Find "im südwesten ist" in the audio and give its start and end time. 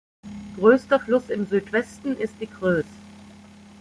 1.29-2.33